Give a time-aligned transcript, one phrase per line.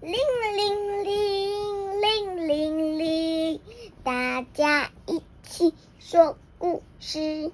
[0.00, 0.14] 铃
[0.56, 3.60] 铃铃铃铃铃，
[4.02, 7.52] 大家一起说故事。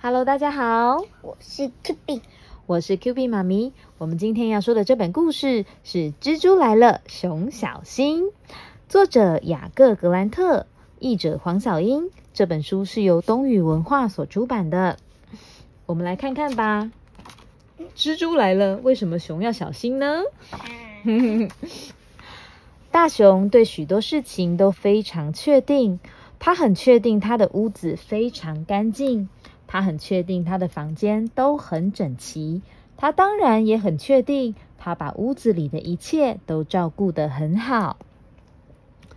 [0.00, 2.22] Hello，大家好，我是 Q B，
[2.66, 3.72] 我是 Q B 妈咪。
[3.98, 8.24] 我们今天要说的这本故事是《蜘蛛来了，熊小心》，
[8.88, 10.66] 作者雅各·格兰特，
[10.98, 12.10] 译者黄小英。
[12.34, 14.96] 这本书是由东宇文化所出版的。
[15.86, 16.90] 我们来看看吧。
[17.94, 20.22] 蜘蛛来了，为什么熊要小心呢？
[22.90, 25.98] 大熊对许多事情都非常确定，
[26.38, 29.28] 他很确定他的屋子非常干净，
[29.66, 32.62] 他很确定他的房间都很整齐，
[32.96, 37.96] 他当然也很确定他把屋子里的一切都照顾得很好。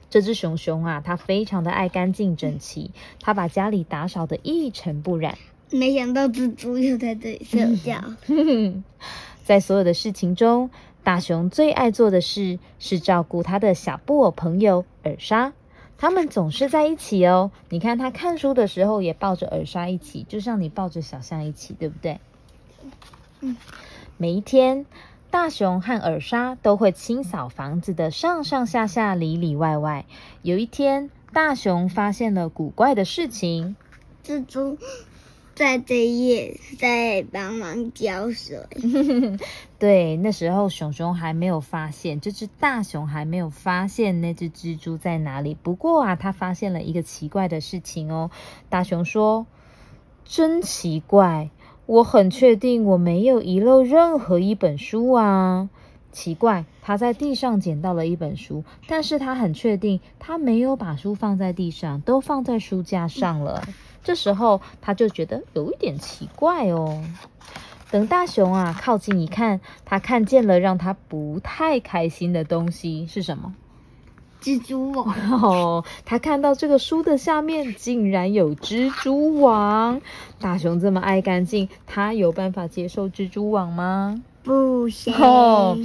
[0.09, 5.37] 这只熊熊啊，它非常的爱干净整齐，它把家里打扫得一尘不染。
[5.71, 8.01] 没想到蜘蛛又在这里睡觉。
[9.43, 10.69] 在所有的事情中，
[11.05, 15.53] 大熊最爱做的事是照顾他的小布偶朋友尔莎。
[15.99, 17.51] 他们总是在一起哦。
[17.69, 22.19] 你看他看书的时候也抱着尔莎一起，就像你抱着小象一起，对不对？
[23.41, 23.55] 嗯。
[24.17, 24.87] 每一天，
[25.29, 30.05] 大熊和尔莎都会清扫房子的上上下下、里里外外。
[30.41, 33.75] 有一天，大熊发现了古怪的事情。
[34.23, 34.79] 蜘蛛
[35.55, 38.59] 在这一在帮忙浇水。
[39.79, 45.55] 对，那时候熊熊还没有发现，这只大熊还没有发现那只蜘蛛在哪里。
[45.55, 48.31] 不过啊，他发现了一个奇怪的事情哦。
[48.67, 49.47] 大熊说
[50.25, 51.49] ：“真奇怪，
[51.85, 55.69] 我很确定我没有遗漏任何一本书啊。
[56.11, 63.63] 奇怪，他在地上捡到了一本书，但是他很确定他没有把书放在地上，都放在书架上了。”
[64.05, 67.03] 这时候他就觉得有一点奇怪哦。
[67.91, 73.53] 等大熊啊靠近一看，他看见了让他不太开心的东西是什么？
[74.41, 80.01] 蜘蛛网， 他看到这个书的下面竟然有蜘蛛网。
[80.39, 84.21] 大熊这么爱干净，他有办法接受蜘蛛网吗？
[84.45, 85.13] 不行。
[85.15, 85.77] 哦，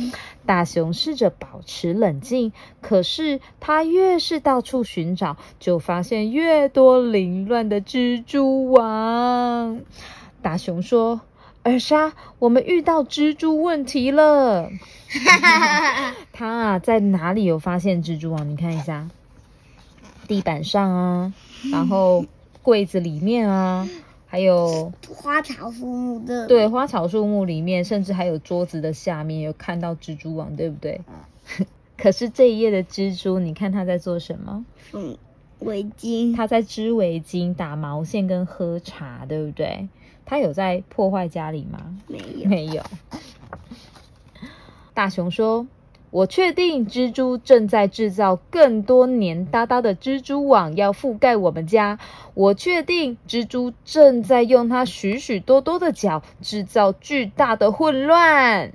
[0.47, 9.81] 大熊试着保持冷静，可是他越是到处寻找，就发现越多凌乱的蜘蛛网。
[10.43, 11.23] 大熊说
[11.65, 14.71] ：“尔莎，我们遇到蜘蛛问题了。
[16.33, 18.49] ”他啊，在哪里有发现蜘蛛网？
[18.49, 19.09] 你看一下，
[20.29, 21.33] 地板上啊，
[21.71, 22.25] 然后
[22.63, 23.89] 柜子里面啊。
[24.33, 31.01] 还有花草树木的，对，花草树木里面，甚至还有桌子的下面有看到蜘蛛网，对不对？
[31.99, 34.65] 可是这一页的蜘蛛，你看它在做什么？
[34.93, 35.19] 嗯，
[35.59, 36.37] 围巾。
[36.37, 39.89] 它在织围巾、打毛线跟喝茶，对不对？
[40.25, 41.99] 它有在破坏家里吗？
[42.07, 42.85] 没有，没有。
[44.95, 45.67] 大熊说。
[46.11, 52.01] 我确定蜘蛛正在制造更多黏哒哒的蜘蛛网，要覆盖我们家。
[52.35, 58.73] 我确定蜘蛛正在用它许许多多的脚制造巨大的混乱。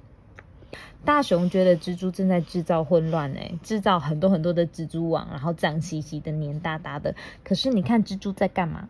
[1.04, 7.14] 大熊觉得蜘蛛正在制造混乱，哎，制造很多很多的蜘蛛网，然后脏兮兮的、黏哒哒的。
[7.44, 8.88] 可是你看蜘蛛在干嘛？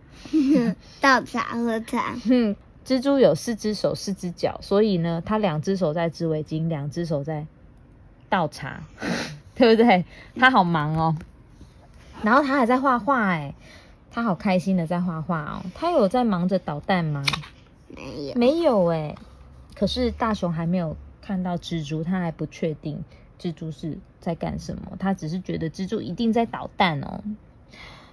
[1.02, 2.16] 倒茶喝茶。
[2.26, 7.48] 哼，蜘蛛有四只手、四只脚，所以呢，它两只手在织围巾，两只手在。
[8.36, 8.82] 倒茶，
[9.56, 10.04] 对不对？
[10.36, 11.16] 他好忙哦，
[12.22, 13.56] 然后他还在画画哎，
[14.12, 15.62] 他好开心的在画画哦。
[15.74, 17.24] 他有在忙着捣蛋吗？
[17.88, 19.16] 没有，没有哎。
[19.74, 23.06] 可是大熊还没有看到蜘蛛，他还不确定
[23.40, 27.24] 蜘蛛是在干什么，他只是觉得蜘蛛一定在捣蛋哦。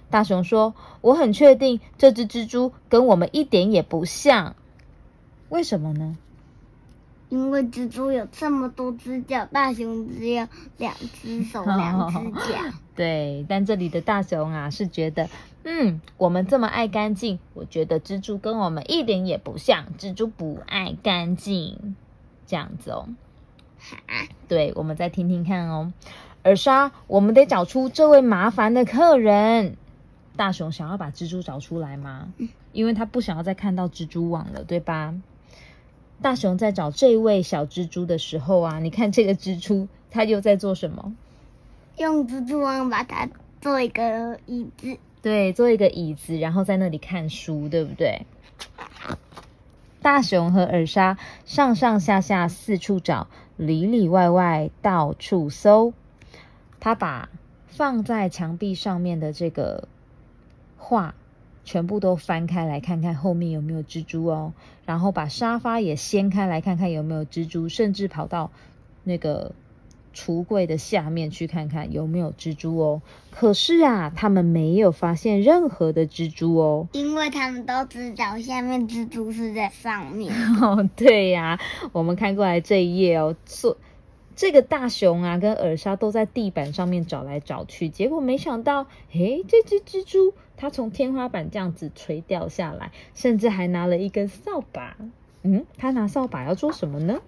[0.09, 4.55] 大熊说：“我很确定这只蜘蛛跟我们一点也不像，
[5.49, 6.17] 为什么呢？”
[7.33, 12.59] 因为蜘蛛有这么多只脚，大熊只有两只手、 两只脚。
[12.95, 15.27] 对，但这里的大熊啊是觉得，
[15.63, 21.95] 嗯，我们这么爱干净，我觉得蜘蛛跟我们一点也不像，蜘蛛不爱干净，
[22.45, 23.09] 这样子哦。
[24.47, 25.91] 对，我们再听听看哦。
[26.43, 29.75] 耳莎，我们得找出这位麻烦的客人。
[30.35, 32.27] 大熊想要把蜘蛛找出来吗？
[32.73, 35.15] 因为他不想要再看到蜘蛛网了，对吧？
[36.23, 41.13] 大熊在找这位小蜘蛛的时候啊，你看这个蜘蛛，它又在做什么？
[41.97, 43.29] 用蜘蛛网把它
[43.59, 44.97] 做一个椅子。
[45.21, 48.25] 对，做一个椅子，然后在那里看书，对不对？
[50.01, 53.27] 大熊和尔莎上上下下四处找，
[53.57, 55.93] 里里外外到处搜。
[56.79, 57.29] 他把
[57.67, 59.89] 放在墙壁上面的这个
[60.77, 61.15] 画。
[61.63, 64.53] 全部都翻开来看看后面有没有蜘蛛哦，
[64.85, 68.51] 然后把沙发也掀开来看看有没有蜘蛛，甚至跑到
[69.03, 69.53] 那个
[70.13, 73.01] 橱柜的下面去看看有没有蜘蛛哦。
[73.31, 76.87] 可是啊，他们没有发现任何的蜘蛛哦。
[76.91, 80.31] 因为他们都知道下面蜘蛛是在上面。
[80.61, 81.59] 哦，对呀，
[81.91, 83.75] 我们看过来这一页哦，这
[84.35, 94.97] 这个大熊啊跟耳沙都在地板上面找来找去，结果没想到，诶，这只蜘蛛它从天花板这样子垂掉下来，甚至还拿了一根扫把。
[95.43, 97.19] 嗯，它拿扫把要做什么呢？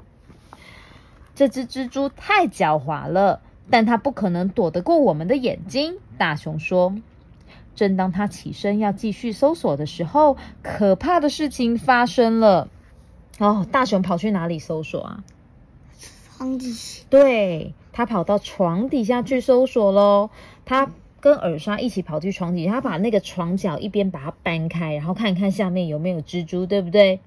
[1.35, 5.97] 这只蜘蛛太狡猾了，但它不可能躲得过我们的眼睛。
[6.17, 6.95] 大熊说。
[7.75, 12.69] 正当他起身要继续搜索的时候，可怕的事情发生了。
[13.37, 15.23] 哦，大熊跑去哪里搜索啊？
[16.37, 17.03] 床底下。
[17.09, 20.29] 对，他跑到床底下去搜索喽。
[20.65, 27.19] 他跟尔莎一起跑去床底下，他把那个床角一边把它搬开，然后看看下面有没有蜘蛛，对不对？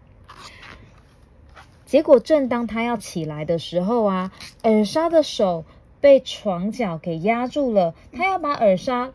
[1.86, 4.30] 结果正当他要起来的时候啊，
[4.62, 5.64] 尔莎的手
[6.00, 7.94] 被床角给压住了。
[8.12, 9.10] 他要把尔莎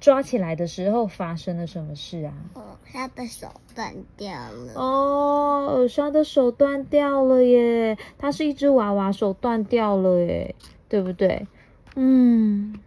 [0.00, 2.34] 抓起来的时候，发生了什么事啊？
[2.54, 2.62] 哦，
[2.92, 4.72] 他的手断掉了。
[4.74, 7.98] 哦，尔莎的手断掉了耶！
[8.18, 10.54] 它是一只娃娃，手断掉了耶，
[10.88, 11.46] 对不对？
[11.94, 12.78] 嗯，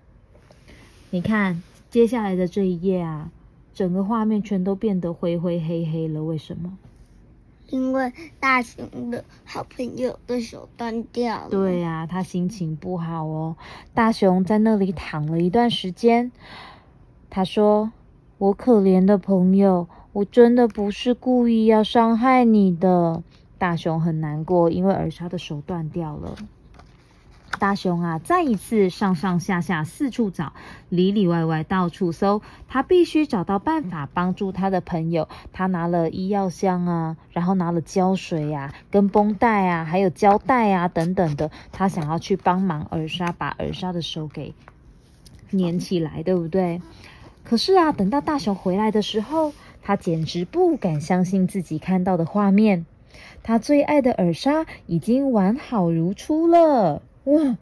[1.10, 3.32] 你看接下来的这一页啊，
[3.74, 6.78] 整个画面全都变得灰灰黑黑了，为什么？
[7.72, 11.50] 因为大熊的好朋友的手断掉了。
[11.50, 13.56] 对呀、他心情不好哦。
[13.94, 16.32] 大熊在那里躺了一段时间，
[17.30, 17.92] 他说
[18.38, 23.24] ：“我可怜的朋友，我真的不是故意要伤害你的。”
[23.60, 26.36] 大熊很难过，因为尔莎的手断掉了。
[27.60, 30.54] 大熊啊，再一次上上下下四处找，
[30.88, 35.28] 里里外外到处搜，他必须找到办法帮助他的朋友。
[35.52, 44.54] 他拿了医药箱啊，然后拿了胶水啊、跟绷带啊，还有胶带啊等等的，他想要去帮忙尔莎把尔莎的手给
[45.52, 46.82] 粘起来，对不对？
[47.50, 52.86] 可是啊，等到大熊回来的时候，他简直不敢相信自己看到的画面。
[53.42, 57.02] 他最爱的耳沙已经完好如初了。
[57.24, 57.58] 哇，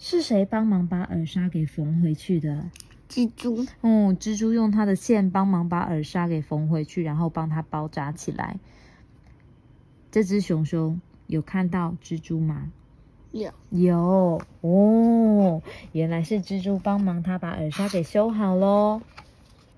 [0.00, 2.70] 是谁帮忙把耳沙给缝回去的？
[3.08, 3.64] 蜘蛛。
[3.82, 8.58] 哦，蜘蛛用它的线帮忙把耳沙给缝回去，然后帮它包扎起来。
[10.10, 12.72] 这只熊熊有看到蜘蛛吗？
[13.32, 13.50] 有。
[13.70, 15.62] 有哦，
[15.92, 19.00] 原来是蜘蛛帮忙他把耳刷给修好喽。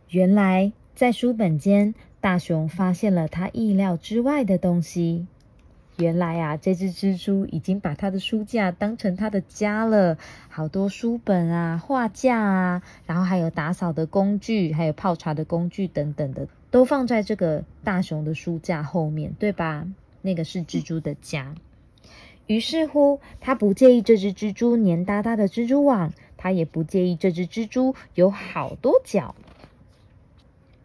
[0.08, 5.26] 原来在书本间，大熊发现了他意料之外的东西。
[5.96, 10.16] 原来啊，这只蜘蛛已经把他的书架当成他的家了，
[10.48, 19.86] 好多书本啊、画架啊，然后还有打扫的工具，还有泡茶的工具等等的，都放在这个大熊的书架后面，对吧？
[20.22, 21.54] 那个是蜘蛛的家。
[22.46, 29.34] 于是乎，他不介意这只蜘蛛黏哒哒的蜘蛛网，他也不介意这只蜘蛛有好多脚。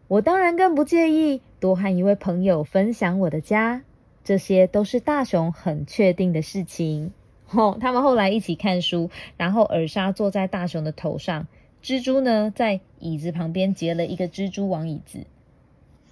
[0.07, 3.83] 我当然更不介意多和一位朋友分享我的家。
[4.23, 7.13] 这些都是大熊很确定的事情。
[7.49, 11.47] 哦，他们后来一起看书，然后尔莎坐在大熊的头上，
[11.81, 15.25] 蜘蛛呢在椅子旁边结了一个蜘蛛网椅子，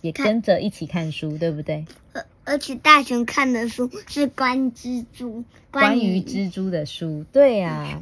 [0.06, 1.88] 也跟着一起看书，对不对？
[2.14, 8.00] 而而且大熊看的书是关蜘蛛，关于蜘蛛的书，对呀、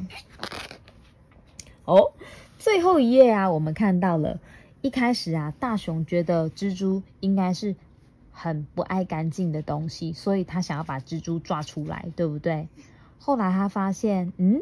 [1.86, 2.12] 哦，
[2.58, 4.38] 最后一页啊，我们看到了，
[4.82, 7.74] 一开始啊，大熊觉得蜘蛛应该是
[8.30, 12.68] 很不爱干净的东西，所以他想要把蜘蛛抓出来，对不对？
[13.18, 14.60] 后来他发现，嗯，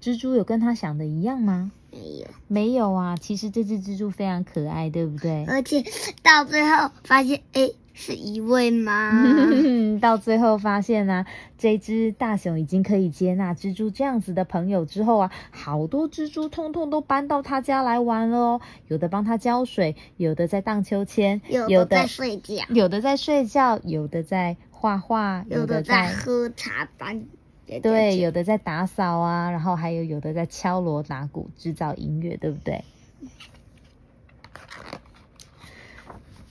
[0.00, 1.70] 蜘蛛有跟他想的一样吗？
[1.96, 5.44] 没有，没有啊，其实这只蜘蛛非常可爱，对不对？
[5.46, 5.82] 而且
[6.22, 9.12] 到最后发现，哎，是一位吗？
[10.00, 11.26] 到最后发现呢、啊，
[11.56, 18.60] 这只大熊已经可以接纳蜘蛛这样子的朋友之后啊，好多蜘蛛通通都搬到他家来玩了哦。
[18.88, 27.24] 有的帮他浇水，有的在荡秋千，有的在睡觉，有的在睡觉，有的在画画，有的在喝茶班。
[27.66, 32.84] 对，有的在打扫啊，然后还有有的在敲锣打鼓制造音乐，对不对？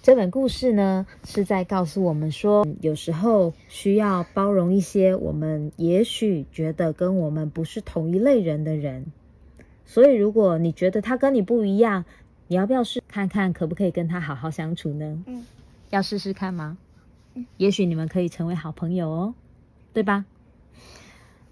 [0.04, 9.06] 这本故事呢，是在告诉我们说，有时候需要包容一些我们也许觉得跟我们不是同一类人的人。
[9.86, 12.06] 所以，如果你觉得他跟你不一样，
[12.48, 15.24] 你要不要试看看可不可以跟他好好相处呢？
[15.26, 15.46] 嗯，
[15.90, 16.78] 要试试看吗？
[17.34, 19.34] 嗯，也许你们可以成为好朋友哦，
[19.94, 20.26] 对吧？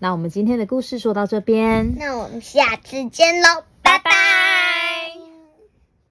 [0.04, 4.43] 那我们今天的故事说到这边，那我们下次见喽，拜拜。